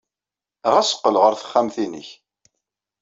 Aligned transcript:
Ɣas 0.71 0.91
qqel 0.97 1.15
ɣer 1.21 1.33
texxamt-nnek. 1.35 2.09